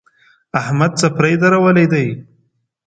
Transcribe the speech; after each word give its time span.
احمد 0.59 0.91
څپری 0.99 1.33
درولی 1.41 1.85
دی. 1.91 2.07